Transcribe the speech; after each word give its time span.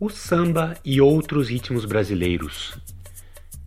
O 0.00 0.10
samba 0.10 0.76
e 0.84 1.00
outros 1.00 1.48
ritmos 1.48 1.84
brasileiros. 1.84 2.76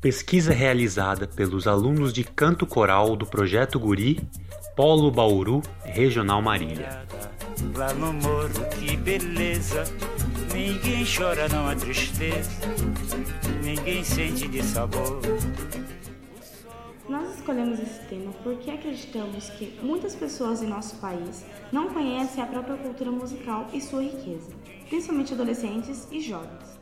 Pesquisa 0.02 0.54
realizada 0.54 1.26
pelos 1.26 1.68
alunos 1.68 2.12
de 2.12 2.24
canto 2.24 2.66
coral 2.68 3.16
do 3.16 3.26
Projeto 3.26 3.80
Guri, 3.80 4.20
Polo 4.76 5.10
Bauru, 5.10 5.62
Regional 5.86 6.42
Marília. 6.42 7.06
Lá 7.76 7.94
no 7.94 8.12
morro, 8.12 8.70
que 8.78 8.98
beleza. 8.98 9.86
Ninguém 10.54 11.06
chora, 11.06 11.48
não 11.48 11.68
há 11.68 11.76
tristeza. 11.76 12.52
Ninguém 13.64 14.04
sente 14.04 14.48
de 14.50 14.62
sabor. 14.64 15.22
Escolhemos 17.48 17.80
esse 17.80 18.06
tema 18.08 18.34
porque 18.44 18.70
acreditamos 18.70 19.50
que 19.52 19.80
muitas 19.82 20.14
pessoas 20.14 20.62
em 20.62 20.68
nosso 20.68 20.98
país 20.98 21.46
não 21.72 21.88
conhecem 21.88 22.44
a 22.44 22.46
própria 22.46 22.76
cultura 22.76 23.10
musical 23.10 23.70
e 23.72 23.80
sua 23.80 24.02
riqueza, 24.02 24.52
principalmente 24.90 25.34
adolescentes 25.34 26.10
e 26.12 26.20
jovens. 26.20 26.78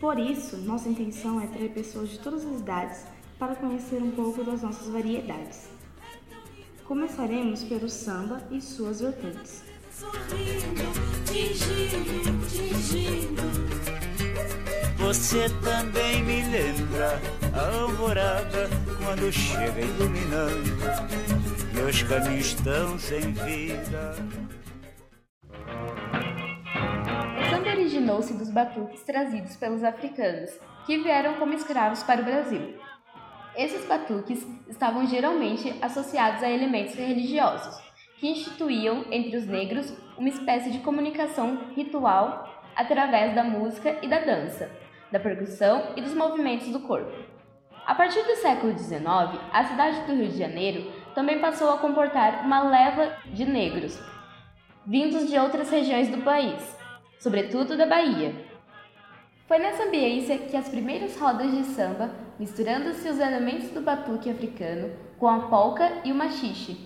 Por 0.00 0.18
isso, 0.18 0.56
nossa 0.56 0.88
intenção 0.88 1.38
é 1.38 1.46
trazer 1.48 1.68
pessoas 1.74 2.08
de 2.08 2.18
todas 2.18 2.46
as 2.46 2.58
idades 2.58 3.04
para 3.38 3.54
conhecer 3.56 4.02
um 4.02 4.12
pouco 4.12 4.42
das 4.42 4.62
nossas 4.62 4.88
variedades. 4.88 5.68
Começaremos 6.86 7.62
pelo 7.62 7.90
samba 7.90 8.42
e 8.50 8.62
suas 8.62 9.02
vertentes. 9.02 9.62
Sorrindo. 9.92 10.86
Você 14.98 15.48
também 15.62 16.22
me 16.22 16.42
lembra 16.42 17.20
a 17.54 17.82
alvorada 17.82 18.68
quando 18.98 19.30
chega 19.32 19.80
iluminando 19.80 20.76
meus 21.76 22.02
caminhos 22.02 22.46
estão 22.46 22.98
sem 22.98 23.32
vida. 23.32 24.14
O 27.38 27.50
samba 27.50 27.70
originou-se 27.70 28.32
dos 28.32 28.50
batuques 28.50 29.02
trazidos 29.02 29.56
pelos 29.56 29.84
africanos, 29.84 30.50
que 30.86 30.96
vieram 30.98 31.34
como 31.34 31.52
escravos 31.52 32.02
para 32.02 32.22
o 32.22 32.24
Brasil. 32.24 32.74
Esses 33.54 33.86
batuques 33.86 34.44
estavam 34.68 35.06
geralmente 35.06 35.74
associados 35.82 36.42
a 36.42 36.50
elementos 36.50 36.94
religiosos, 36.94 37.76
que 38.18 38.28
instituíam 38.28 39.04
entre 39.10 39.36
os 39.36 39.46
negros 39.46 39.92
uma 40.16 40.30
espécie 40.30 40.70
de 40.70 40.78
comunicação 40.78 41.68
ritual 41.76 42.55
através 42.76 43.34
da 43.34 43.42
música 43.42 43.96
e 44.02 44.08
da 44.08 44.20
dança 44.20 44.70
da 45.10 45.20
percussão 45.20 45.92
e 45.96 46.02
dos 46.02 46.14
movimentos 46.14 46.68
do 46.68 46.80
corpo. 46.80 47.12
A 47.86 47.94
partir 47.94 48.22
do 48.22 48.36
século 48.36 48.76
XIX, 48.76 49.00
a 49.52 49.64
cidade 49.64 50.00
do 50.02 50.14
Rio 50.14 50.28
de 50.28 50.38
Janeiro 50.38 50.90
também 51.14 51.38
passou 51.38 51.70
a 51.70 51.78
comportar 51.78 52.44
uma 52.44 52.68
leva 52.68 53.16
de 53.26 53.44
negros, 53.44 53.98
vindos 54.84 55.28
de 55.28 55.38
outras 55.38 55.70
regiões 55.70 56.08
do 56.08 56.22
país, 56.22 56.76
sobretudo 57.18 57.76
da 57.76 57.86
Bahia. 57.86 58.34
Foi 59.46 59.58
nessa 59.58 59.84
ambiência 59.84 60.38
que 60.38 60.56
as 60.56 60.68
primeiras 60.68 61.16
rodas 61.16 61.52
de 61.52 61.62
samba, 61.64 62.10
misturando-se 62.38 63.08
os 63.08 63.20
elementos 63.20 63.70
do 63.70 63.80
batuque 63.80 64.28
africano 64.28 64.90
com 65.16 65.28
a 65.28 65.46
polca 65.46 66.00
e 66.04 66.10
o 66.10 66.14
machixe, 66.14 66.76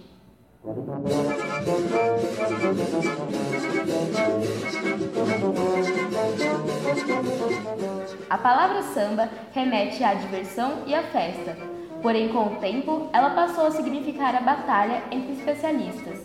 a 8.28 8.36
palavra 8.36 8.82
samba 8.82 9.30
remete 9.54 10.04
à 10.04 10.12
diversão 10.12 10.82
e 10.86 10.94
à 10.94 11.02
festa, 11.04 11.56
porém, 12.02 12.28
com 12.28 12.44
o 12.44 12.56
tempo, 12.56 13.08
ela 13.10 13.30
passou 13.30 13.68
a 13.68 13.70
significar 13.70 14.36
a 14.36 14.40
batalha 14.40 15.02
entre 15.10 15.32
especialistas, 15.32 16.18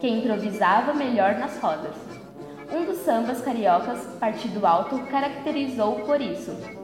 quem 0.00 0.20
improvisava 0.20 0.94
melhor 0.94 1.34
nas 1.34 1.58
rodas. 1.58 1.94
Um 2.72 2.86
dos 2.86 2.96
sambas 3.04 3.42
cariocas, 3.42 4.06
Partido 4.18 4.66
Alto, 4.66 5.00
caracterizou 5.10 5.96
por 6.00 6.18
isso. 6.18 6.81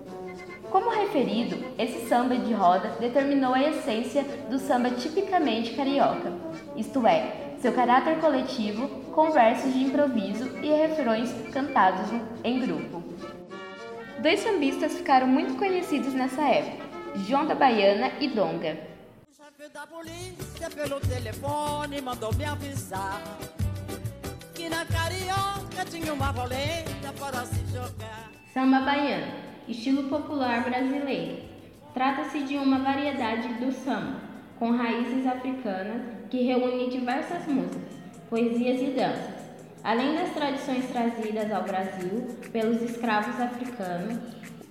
Como 0.71 0.91
referido, 0.91 1.57
esse 1.79 2.07
samba 2.09 2.37
de 2.37 2.53
roda 2.53 2.91
determinou 3.01 3.55
a 3.55 3.63
essência 3.63 4.23
do 4.51 4.59
samba 4.59 4.91
tipicamente 4.91 5.75
carioca, 5.75 6.33
isto 6.77 7.07
é, 7.07 7.55
seu 7.61 7.73
caráter 7.73 8.21
coletivo, 8.21 8.87
com 9.13 9.31
versos 9.31 9.73
de 9.73 9.85
improviso 9.85 10.47
e 10.59 10.69
refrões 10.69 11.33
cantados 11.53 12.11
em 12.45 12.61
grupo. 12.61 13.03
Dois 14.21 14.41
sambistas 14.41 14.95
ficaram 14.95 15.27
muito 15.27 15.55
conhecidos 15.57 16.13
nessa 16.13 16.43
época, 16.43 16.85
João 17.27 17.47
da 17.47 17.55
Baiana 17.55 18.13
e 18.21 18.29
Donga. 18.29 18.77
da 19.73 19.87
polícia 19.87 20.71
pelo 20.75 21.01
telefone 21.01 22.01
mandou 22.01 22.33
me 22.35 22.45
avisar 22.45 23.23
que 24.55 24.69
na 24.69 24.85
carioca 24.85 25.85
tinha 25.91 26.13
uma 26.13 26.33
para 26.33 27.45
se 27.47 27.65
jogar. 27.73 28.31
Samba 28.53 28.81
baiano 28.81 29.48
estilo 29.69 30.05
popular 30.05 30.65
brasileiro. 30.65 31.43
Trata-se 31.93 32.41
de 32.41 32.57
uma 32.57 32.79
variedade 32.79 33.49
do 33.55 33.71
samba, 33.73 34.17
com 34.59 34.71
raízes 34.71 35.27
africanas, 35.27 36.03
que 36.31 36.43
reúne 36.43 36.91
diversas 36.91 37.47
músicas, 37.47 37.99
poesias 38.31 38.81
e 38.81 38.93
danças. 38.93 39.39
Além 39.85 40.15
das 40.15 40.33
tradições 40.35 40.87
trazidas 40.87 41.53
ao 41.53 41.63
Brasil 41.63 42.29
pelos 42.53 42.83
escravos 42.83 43.41
africanos, 43.41 44.19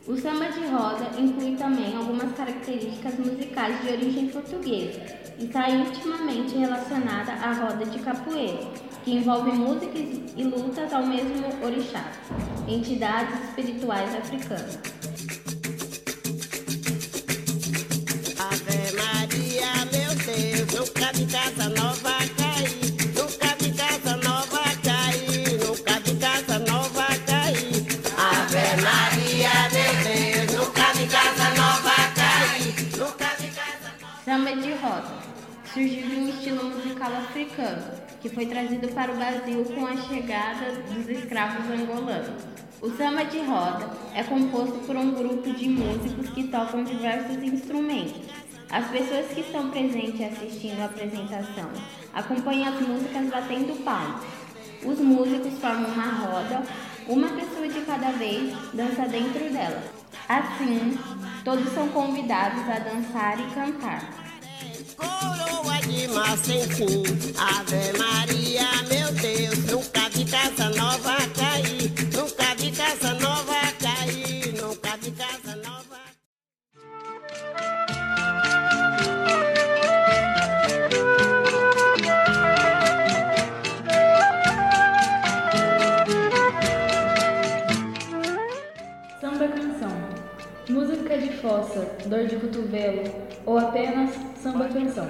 o 0.08 0.16
samba 0.16 0.46
de 0.50 0.66
roda 0.68 1.20
inclui 1.20 1.56
também 1.56 1.96
algumas 1.96 2.32
características 2.34 3.20
musicais 3.20 3.82
de 3.82 3.90
origem 3.90 4.28
portuguesa 4.30 5.02
e 5.38 5.46
está 5.46 5.70
intimamente 5.70 6.58
relacionada 6.58 7.34
à 7.34 7.52
roda 7.54 7.86
de 7.86 8.00
capoeira, 8.00 8.60
que 9.08 9.14
envolve 9.14 9.54
músicas 9.54 10.06
e 10.36 10.44
lutas 10.44 10.92
ao 10.92 11.06
mesmo 11.06 11.48
orixá, 11.64 12.12
entidades 12.68 13.40
espirituais 13.48 14.14
africanas. 14.14 14.80
Ave 18.38 18.92
Maria, 18.98 19.72
meu 19.94 20.14
Deus, 20.26 20.74
nunca 20.74 21.14
vi 21.14 21.26
casa 21.26 21.70
nova 21.70 22.18
cair, 22.36 23.16
nunca 23.16 23.56
vi 23.62 23.72
casa 23.72 24.18
nova 24.18 24.64
cair, 24.84 25.58
nunca 25.66 26.00
vi 26.02 26.16
casa 26.18 26.60
nova 26.60 27.08
cair. 27.26 27.86
Ave 28.18 28.82
Maria, 28.82 29.54
meu 29.72 29.94
Deus, 30.04 30.54
nunca 30.60 30.92
vi 30.92 31.08
casa 31.08 31.50
nova 31.56 31.96
cair, 32.14 32.98
nunca 32.98 33.30
vi 33.40 33.48
casa 33.52 33.90
nova. 34.02 34.26
Samba 34.26 34.54
de 34.62 34.74
roda 34.74 35.37
surgiu 35.78 36.10
de 36.10 36.16
um 36.16 36.30
estilo 36.30 36.64
musical 36.64 37.14
africano 37.14 37.84
que 38.20 38.30
foi 38.30 38.48
trazido 38.48 38.88
para 38.88 39.12
o 39.12 39.16
Brasil 39.16 39.64
com 39.64 39.86
a 39.86 39.96
chegada 39.96 40.72
dos 40.92 41.08
escravos 41.08 41.70
angolanos. 41.70 42.44
O 42.82 42.90
samba 42.98 43.24
de 43.26 43.38
roda 43.42 43.88
é 44.16 44.24
composto 44.24 44.80
por 44.88 44.96
um 44.96 45.12
grupo 45.12 45.52
de 45.52 45.70
músicos 45.70 46.32
que 46.32 46.48
tocam 46.48 46.84
diversos 46.84 47.38
instrumentos. 47.44 48.24
As 48.72 48.88
pessoas 48.90 49.28
que 49.28 49.42
estão 49.42 49.70
presentes 49.70 50.20
assistindo 50.20 50.82
a 50.82 50.86
apresentação 50.86 51.70
acompanham 52.12 52.74
as 52.74 52.82
músicas 52.82 53.30
batendo 53.30 53.84
palmas. 53.84 54.26
Os 54.84 55.00
músicos 55.00 55.60
formam 55.60 55.92
uma 55.92 56.12
roda, 56.12 56.64
uma 57.08 57.30
pessoa 57.30 57.68
de 57.68 57.82
cada 57.82 58.10
vez 58.14 58.52
dança 58.74 59.08
dentro 59.08 59.54
dela. 59.54 59.84
Assim, 60.28 60.98
todos 61.46 61.72
são 61.72 61.88
convidados 61.90 62.68
a 62.68 62.80
dançar 62.80 63.40
e 63.40 63.54
cantar 63.54 64.27
coroa 64.98 65.80
de 65.88 66.08
mar 66.10 66.38
sem 66.38 66.68
fim. 66.70 67.04
Ave 67.38 67.98
Maria, 67.98 68.68
meu 68.90 69.12
Deus, 69.14 69.60
nunca 69.72 70.10
vi 70.10 70.26
casa 70.26 70.70
nova 70.70 71.16
cair, 71.36 71.92
nunca 72.14 72.56
vi 72.58 72.72
casa 72.72 73.14
nova 73.14 73.60
cair, 73.80 74.54
nunca 74.62 74.98
vi 74.98 75.12
casa 75.12 75.56
nova. 75.58 75.78
Samba 89.22 89.48
canção, 89.48 89.96
música 90.70 91.18
de 91.18 91.32
fossa, 91.38 91.88
dor 92.06 92.26
de 92.28 92.36
cotovelo, 92.38 93.04
ou 93.46 93.58
apenas 93.58 94.12
samba 94.42 94.66
canção. 94.66 95.08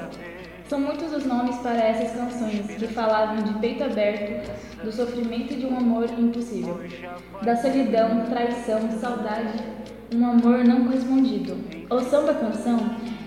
São 0.70 0.80
muitos 0.80 1.14
os 1.14 1.26
nomes 1.26 1.58
para 1.58 1.80
essas 1.80 2.12
canções 2.12 2.66
que 2.78 2.88
falavam 2.88 3.44
de 3.44 3.54
peito 3.60 3.84
aberto, 3.84 4.52
do 4.84 4.92
sofrimento 4.92 5.56
de 5.56 5.66
um 5.66 5.78
amor 5.78 6.06
impossível, 6.18 6.80
da 7.42 7.56
solidão, 7.56 8.26
traição, 8.26 8.90
saudade, 9.00 9.64
um 10.14 10.26
amor 10.26 10.64
não 10.66 10.86
correspondido. 10.86 11.58
O 11.90 12.00
samba 12.02 12.34
canção 12.34 12.78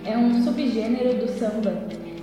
é 0.05 0.17
um 0.17 0.43
subgênero 0.43 1.19
do 1.19 1.29
samba. 1.39 1.73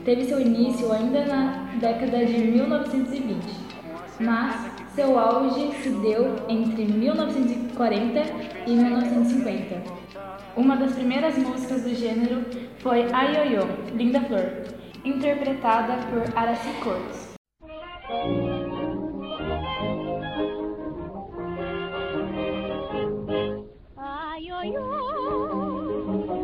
Teve 0.05 0.25
seu 0.25 0.39
início 0.39 0.91
ainda 0.91 1.25
na 1.25 1.69
década 1.79 2.25
de 2.25 2.37
1920, 2.37 3.37
mas 4.19 4.71
seu 4.95 5.17
auge 5.17 5.71
se 5.81 5.89
deu 5.89 6.35
entre 6.47 6.85
1940 6.85 8.19
e 8.65 8.71
1950. 8.71 10.06
Uma 10.57 10.75
das 10.75 10.93
primeiras 10.93 11.37
músicas 11.37 11.83
do 11.83 11.93
gênero 11.93 12.43
foi 12.79 13.07
Ai 13.13 13.31
Linda 13.93 14.19
Flor, 14.21 14.63
interpretada 15.05 15.97
por 16.07 16.23
Araci 16.35 16.73
Cortes. 16.83 17.37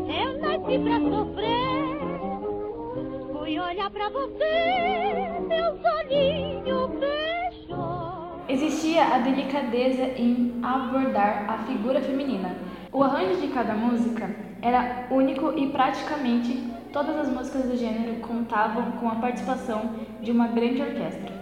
Eu 0.08 0.38
nasci 0.40 0.78
pra 0.78 1.00
sofrer. 1.00 1.98
Fui 3.32 3.60
olhar 3.60 3.90
pra 3.90 4.10
você, 4.10 5.42
meu 5.48 5.76
soninho 5.82 6.92
fechou. 7.00 8.46
Existia 8.48 9.06
a 9.06 9.18
delicadeza 9.18 10.04
em 10.04 10.60
abordar 10.62 11.50
a 11.50 11.58
figura 11.64 12.00
feminina. 12.00 12.63
O 12.94 13.02
arranjo 13.02 13.42
de 13.42 13.48
cada 13.48 13.74
música 13.74 14.30
era 14.62 15.08
único 15.10 15.58
e 15.58 15.72
praticamente 15.72 16.64
todas 16.94 17.18
as 17.18 17.28
músicas 17.28 17.64
do 17.64 17.76
gênero 17.76 18.22
contavam 18.22 18.92
com 18.92 19.10
a 19.10 19.16
participação 19.16 19.96
de 20.22 20.32
uma 20.32 20.46
grande 20.50 20.80
orquestra. 20.80 21.33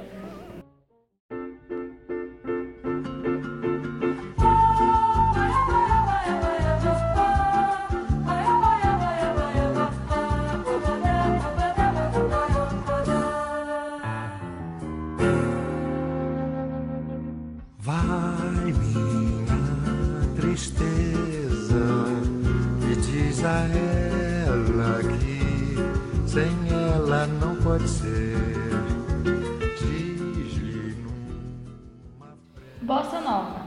Bossa 32.82 33.20
Nova. 33.20 33.62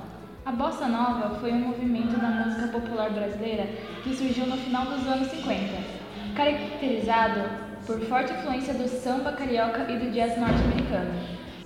A 0.44 0.50
bossa 0.50 0.88
nova 0.88 1.38
foi 1.38 1.52
um 1.52 1.68
movimento 1.68 2.18
da 2.20 2.28
música 2.28 2.66
popular 2.66 3.10
brasileira 3.10 3.64
que 4.02 4.12
surgiu 4.12 4.44
no 4.44 4.56
final 4.56 4.86
dos 4.86 5.06
anos 5.06 5.28
50, 5.28 5.54
caracterizado 6.34 7.40
por 7.86 8.00
forte 8.00 8.32
influência 8.32 8.74
do 8.74 8.88
samba 8.88 9.30
carioca 9.30 9.88
e 9.88 9.98
do 10.00 10.10
jazz 10.10 10.36
norte-americano. 10.36 11.12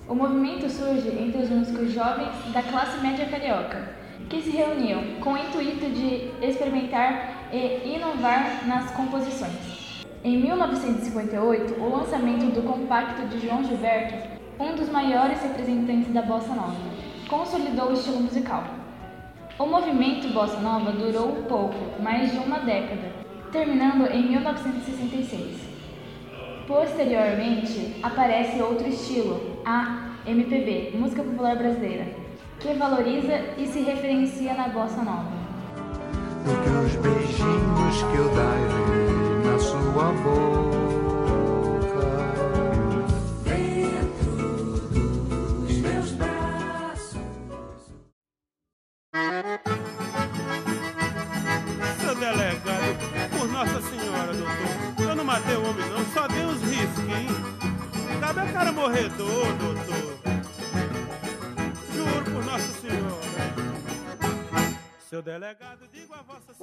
O 0.07 0.13
movimento 0.13 0.69
surge 0.69 1.09
entre 1.09 1.41
os 1.41 1.49
músicos 1.49 1.91
jovens 1.91 2.29
da 2.53 2.61
classe 2.61 3.01
média 3.01 3.25
carioca, 3.25 3.95
que 4.29 4.43
se 4.43 4.51
reuniam 4.51 5.19
com 5.19 5.33
o 5.33 5.37
intuito 5.37 5.89
de 5.89 6.29
experimentar 6.45 7.49
e 7.51 7.95
inovar 7.95 8.67
nas 8.67 8.91
composições. 8.91 10.05
Em 10.23 10.37
1958, 10.37 11.81
o 11.81 11.97
lançamento 11.97 12.53
do 12.53 12.61
compacto 12.61 13.25
de 13.27 13.39
João 13.39 13.63
Gilberto, 13.63 14.37
um 14.59 14.75
dos 14.75 14.89
maiores 14.89 15.41
representantes 15.41 16.13
da 16.13 16.21
bossa 16.21 16.53
nova, 16.53 17.08
consolidou 17.29 17.89
o 17.89 17.93
estilo 17.93 18.21
musical. 18.21 18.63
O 19.57 19.65
movimento 19.65 20.33
bossa 20.33 20.59
nova 20.59 20.91
durou 20.91 21.43
pouco, 21.47 22.01
mais 22.01 22.31
de 22.31 22.37
uma 22.37 22.59
década, 22.59 23.11
terminando 23.51 24.07
em 24.07 24.29
1966. 24.29 25.69
Posteriormente, 26.67 27.95
aparece 28.01 28.61
outro 28.61 28.87
estilo, 28.87 29.61
a 29.65 30.11
MPB, 30.25 30.91
música 30.95 31.23
popular 31.23 31.55
brasileira, 31.55 32.07
que 32.59 32.73
valoriza 32.73 33.33
e 33.57 33.67
se 33.67 33.81
referencia 33.81 34.53
na 34.53 34.67
bossa 34.67 35.01
nova. 35.01 35.39
do 36.45 36.55
que 36.63 36.69
os 36.69 36.95
beijinhos 36.95 38.03
que 38.03 38.17
eu 38.17 38.31
na 39.43 39.59
sua 39.59 40.11
boca. 40.23 40.68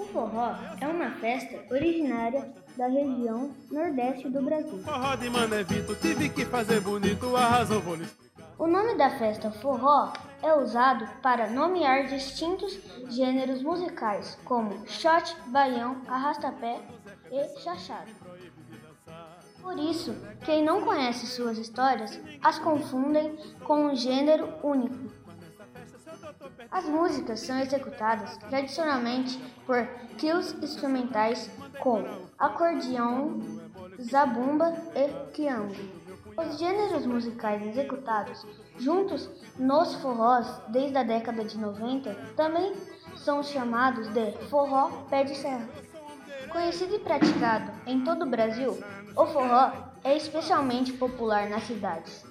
O 0.06 0.12
forró 0.12 0.54
é 0.80 0.86
uma 0.86 1.10
festa 1.16 1.58
originária 1.74 2.52
da 2.76 2.86
região 2.86 3.50
nordeste 3.70 4.28
do 4.28 4.40
Brasil. 4.40 4.78
Forró 4.84 5.16
de 5.16 5.28
Manevito, 5.28 5.96
tive 5.96 6.28
que 6.28 6.44
fazer 6.44 6.80
bonito, 6.80 7.36
a 7.36 7.48
razão 7.48 7.80
vou 7.80 7.96
lhe 7.96 8.04
explicar. 8.04 8.46
O 8.56 8.68
nome 8.68 8.96
da 8.96 9.18
festa 9.18 9.50
forró 9.50 10.12
é 10.42 10.54
usado 10.54 11.08
para 11.20 11.50
nomear 11.50 12.06
distintos 12.06 12.78
gêneros 13.08 13.62
musicais, 13.62 14.38
como 14.44 14.86
shot, 14.86 15.36
baião, 15.48 15.96
arrastapé 16.06 16.80
e 17.32 17.60
chachado. 17.60 18.10
Por 19.60 19.76
isso, 19.76 20.14
quem 20.44 20.62
não 20.64 20.82
conhece 20.82 21.26
suas 21.26 21.58
histórias 21.58 22.18
as 22.40 22.60
confundem 22.60 23.36
com 23.64 23.86
um 23.86 23.96
gênero 23.96 24.54
único. 24.62 25.25
As 26.70 26.84
músicas 26.84 27.40
são 27.40 27.58
executadas 27.60 28.36
tradicionalmente 28.48 29.38
por 29.64 29.86
trios 30.18 30.52
instrumentais 30.62 31.50
como 31.80 32.06
acordeão, 32.38 33.40
zabumba 34.02 34.74
e 34.94 35.08
triângulo. 35.32 36.06
Os 36.36 36.58
gêneros 36.58 37.06
musicais 37.06 37.62
executados 37.66 38.44
juntos 38.78 39.30
nos 39.58 39.94
forrós 39.94 40.46
desde 40.68 40.98
a 40.98 41.02
década 41.02 41.44
de 41.44 41.56
90 41.56 42.14
também 42.36 42.74
são 43.16 43.42
chamados 43.42 44.08
de 44.08 44.32
forró 44.48 44.90
pé 45.08 45.24
de 45.24 45.34
serra. 45.34 45.68
Conhecido 46.50 46.96
e 46.96 46.98
praticado 46.98 47.70
em 47.86 48.04
todo 48.04 48.24
o 48.24 48.30
Brasil, 48.30 48.78
o 49.16 49.26
forró 49.26 49.72
é 50.04 50.16
especialmente 50.16 50.92
popular 50.92 51.48
nas 51.48 51.64
cidades 51.64 52.25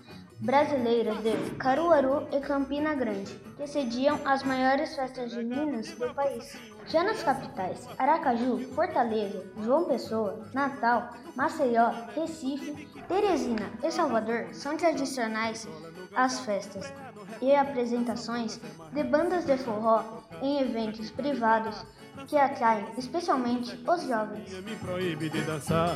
brasileiras 0.46 1.18
de 1.24 1.56
Caruaru 1.56 2.28
e 2.32 2.40
Campina 2.40 2.94
Grande, 2.94 3.34
que 3.58 3.66
sediam 3.66 4.20
as 4.24 4.44
maiores 4.44 4.96
festas 4.96 5.32
juninas 5.32 5.90
do 5.94 6.14
país. 6.14 6.56
Já 6.88 7.04
nas 7.04 7.24
capitais 7.24 7.88
Aracaju, 7.98 8.60
Fortaleza, 8.76 9.44
João 9.64 9.86
Pessoa, 9.86 10.48
Natal, 10.54 11.10
Maceió, 11.36 11.90
Recife, 12.16 12.88
Teresina 13.08 13.72
e 13.84 13.90
Salvador 13.90 14.50
são 14.54 14.78
tradicionais 14.78 15.68
as 16.16 16.40
festas 16.42 16.94
e 17.42 17.56
apresentações 17.56 18.62
de 18.94 19.04
bandas 19.04 19.46
de 19.46 19.58
forró 19.58 20.22
em 20.44 20.62
eventos 20.62 21.10
privados 21.10 21.84
que 22.28 22.38
atraem 22.38 22.86
especialmente 22.98 23.78
os 23.88 24.04
jovens. 24.08 24.50
Me 24.64 24.76
proíbe 24.76 25.30
de 25.30 25.42
dançar. 25.42 25.96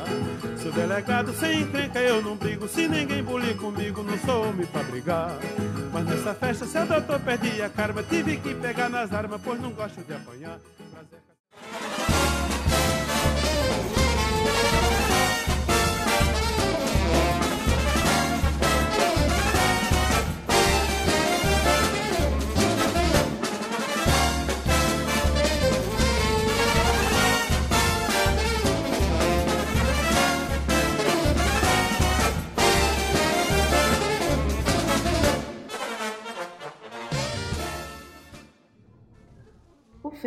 Seu 0.58 0.72
delegado, 0.72 1.32
sem 1.34 1.60
encrenca 1.60 1.98
eu 2.00 2.22
não 2.22 2.36
brigo. 2.36 2.68
Se 2.68 2.86
ninguém 2.86 3.22
bulir 3.22 3.56
comigo, 3.56 4.02
não 4.02 4.18
sou 4.18 4.48
homem 4.48 4.66
pra 4.66 4.82
brigar. 4.82 5.30
Mas 5.92 6.06
nessa 6.06 6.34
festa, 6.34 6.66
seu 6.66 6.86
doutor 6.86 7.20
perdi 7.20 7.60
a 7.62 7.68
karma. 7.68 8.02
Tive 8.02 8.36
que 8.36 8.54
pegar 8.54 8.88
nas 8.88 9.12
armas, 9.12 9.40
pois 9.42 9.60
não 9.60 9.72
gosto 9.72 10.02
de 10.02 10.14
apanhar. 10.14 10.58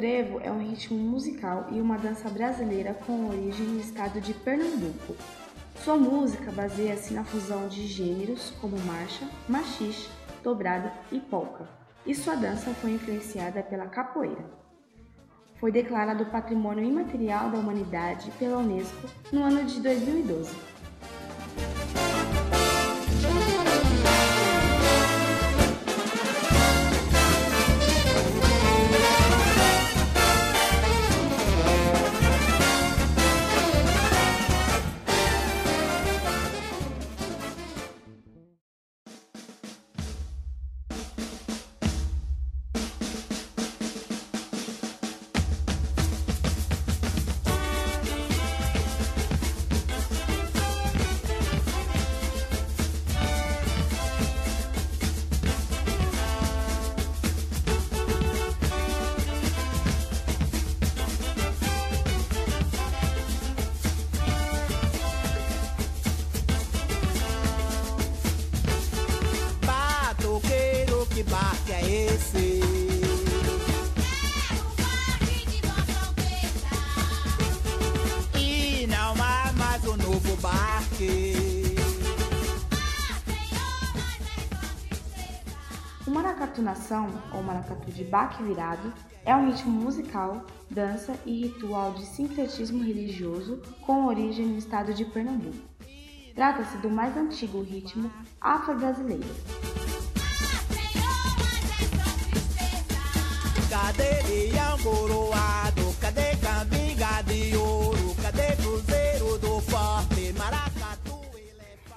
O 0.04 0.06
frevo 0.06 0.42
é 0.44 0.52
um 0.52 0.60
ritmo 0.60 0.98
musical 0.98 1.68
e 1.72 1.80
uma 1.80 1.98
dança 1.98 2.30
brasileira 2.30 2.94
com 2.94 3.30
origem 3.30 3.66
no 3.66 3.80
estado 3.80 4.20
de 4.20 4.34
Pernambuco. 4.34 5.16
Sua 5.82 5.96
música 5.96 6.52
baseia-se 6.52 7.14
na 7.14 7.24
fusão 7.24 7.70
de 7.70 7.88
gêneros 7.88 8.52
como 8.60 8.78
marcha, 8.80 9.26
machixe, 9.48 10.10
dobrada 10.44 10.92
e 11.10 11.22
polca, 11.22 11.70
e 12.06 12.14
sua 12.14 12.36
dança 12.36 12.72
foi 12.72 12.92
influenciada 12.92 13.64
pela 13.64 13.86
capoeira. 13.86 14.44
Foi 15.56 15.72
declarado 15.72 16.26
Patrimônio 16.26 16.84
Imaterial 16.84 17.50
da 17.50 17.58
Humanidade 17.58 18.30
pela 18.32 18.58
Unesco 18.58 19.08
no 19.32 19.42
ano 19.42 19.64
de 19.64 19.80
2012. 19.80 20.73
Maracatunação, 86.54 87.10
ou 87.34 87.42
maracatu 87.42 87.90
de 87.92 88.04
baque 88.04 88.44
virado, 88.44 88.94
é 89.26 89.36
um 89.36 89.48
ritmo 89.48 89.72
musical, 89.72 90.46
dança 90.70 91.16
e 91.26 91.48
ritual 91.48 91.94
de 91.94 92.06
sincretismo 92.06 92.84
religioso 92.84 93.62
com 93.82 94.06
origem 94.06 94.46
no 94.46 94.58
estado 94.58 94.94
de 94.94 95.06
Pernambuco. 95.06 95.58
Trata-se 96.36 96.78
do 96.78 96.90
mais 96.90 97.18
antigo 97.18 97.62
ritmo 97.62 98.12
afro-brasileiro. 98.40 99.24
Maracatu 110.38 111.22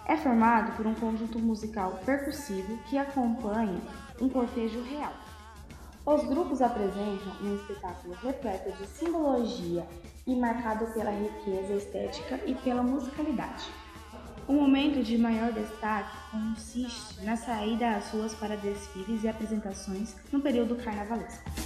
É 0.07 0.17
formado 0.17 0.77
por 0.77 0.87
um 0.87 0.95
conjunto 0.95 1.39
musical 1.39 2.01
percussivo 2.05 2.79
que 2.89 2.97
acompanha 2.97 3.81
um 4.21 4.29
cortejo 4.29 4.83
real. 4.83 5.13
Os 6.05 6.25
grupos 6.25 6.63
apresentam 6.63 7.33
um 7.43 7.57
espetáculo 7.57 8.15
repleto 8.23 8.71
de 8.73 8.87
simbologia 8.87 9.87
e 10.27 10.37
marcado 10.37 10.87
pela 10.93 11.11
riqueza 11.11 11.75
estética 11.75 12.41
e 12.47 12.55
pela 12.55 12.83
musicalidade. 12.83 13.65
O 14.47 14.53
momento 14.53 15.03
de 15.03 15.19
maior 15.19 15.53
destaque 15.53 16.17
consiste 16.31 17.25
na 17.25 17.37
saída 17.37 17.97
às 17.97 18.11
ruas 18.11 18.33
para 18.35 18.57
desfiles 18.57 19.25
e 19.25 19.29
apresentações 19.29 20.15
no 20.31 20.41
período 20.41 20.77
carnavalesco. 20.77 21.66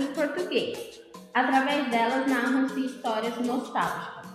Em 0.00 0.06
português. 0.08 1.00
Através 1.32 1.90
delas 1.90 2.26
narram-se 2.26 2.86
histórias 2.86 3.36
nostálgicas. 3.38 4.26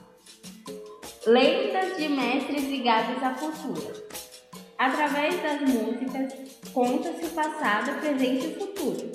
Lendas 1.25 1.97
de 1.97 2.07
mestres 2.09 2.63
ligados 2.65 3.23
à 3.23 3.31
cultura. 3.31 3.93
Através 4.77 5.41
das 5.41 5.61
músicas, 5.61 6.33
conta-se 6.73 7.25
o 7.25 7.29
passado, 7.29 7.99
presente 7.99 8.47
e 8.47 8.55
futuro. 8.55 9.11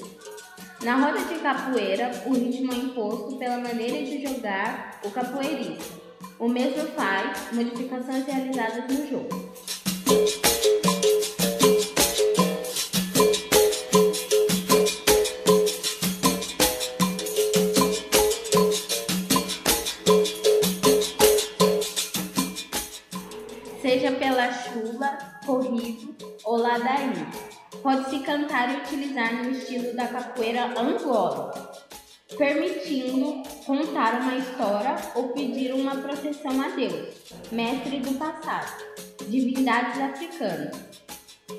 Na 0.82 0.96
roda 0.96 1.24
de 1.24 1.38
capoeira, 1.40 2.10
o 2.26 2.34
ritmo 2.34 2.72
é 2.72 2.76
imposto 2.76 3.38
pela 3.38 3.58
maneira 3.58 4.04
de 4.04 4.26
jogar 4.26 5.00
o 5.04 5.10
capoeirista. 5.10 5.94
O 6.38 6.48
mesmo 6.48 6.86
faz 6.88 7.52
modificações 7.52 8.26
realizadas 8.26 8.84
no 8.88 9.08
jogo. 9.08 10.53
Pode-se 28.14 28.21
cantar 28.21 28.73
e 28.73 28.76
utilizar 28.78 29.42
no 29.42 29.50
estilo 29.50 29.92
da 29.97 30.06
capoeira 30.06 30.73
angola, 30.78 31.73
permitindo 32.37 33.42
contar 33.66 34.21
uma 34.21 34.37
história 34.37 34.94
ou 35.16 35.30
pedir 35.30 35.73
uma 35.75 35.97
proteção 35.97 36.62
a 36.62 36.68
Deus, 36.68 37.09
mestre 37.50 37.99
do 37.99 38.16
passado, 38.16 38.85
divindades 39.28 40.00
africanas 40.00 40.76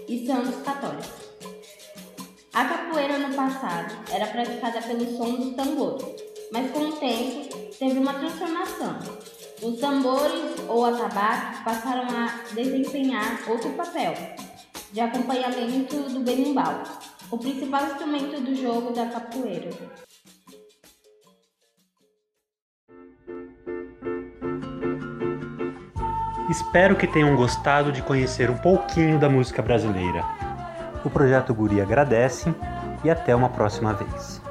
e 0.08 0.26
santos 0.26 0.56
católicos. 0.64 1.10
A 2.54 2.64
capoeira 2.64 3.18
no 3.18 3.36
passado 3.36 3.94
era 4.10 4.28
praticada 4.28 4.82
pelo 4.82 5.18
som 5.18 5.36
dos 5.36 5.56
tambores, 5.56 6.06
mas 6.54 6.72
com 6.72 6.80
o 6.80 6.94
tempo 6.94 7.58
teve 7.78 8.00
uma 8.00 8.14
transformação. 8.14 8.98
Os 9.62 9.80
tambores 9.80 10.56
ou 10.70 10.86
atabaques 10.86 11.60
passaram 11.66 12.08
a 12.18 12.54
desempenhar 12.54 13.42
outro 13.50 13.72
papel, 13.72 14.14
de 14.96 15.02
acompanhamento 15.02 16.04
do 16.08 16.22
berimbau, 16.22 16.82
o 17.30 17.38
principal 17.38 17.84
instrumento 17.84 18.40
do 18.40 18.56
jogo 18.56 18.94
da 18.94 19.06
capoeira. 19.08 19.70
Espero 26.50 26.96
que 26.96 27.08
tenham 27.08 27.36
gostado 27.36 27.92
de 27.92 28.02
conhecer 28.02 28.50
um 28.50 28.58
pouquinho 28.58 29.20
da 29.20 29.28
música 29.28 29.62
brasileira. 29.62 30.24
O 31.04 31.10
Projeto 31.10 31.54
Guri 31.54 31.82
agradece 31.82 32.56
e 33.04 33.10
até 33.10 33.36
uma 33.36 33.50
próxima 33.50 33.92
vez. 33.92 34.45